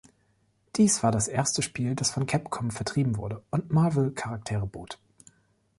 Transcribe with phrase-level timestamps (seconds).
[0.77, 4.97] Dies war das erste Spiel, das von Capcom vertrieben wurde und Marvel Charaktere bot.